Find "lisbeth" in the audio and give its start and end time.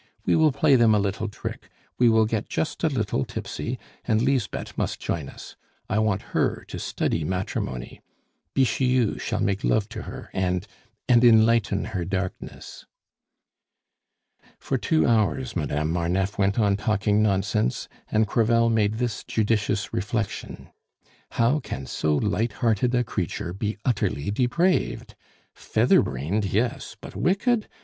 4.19-4.75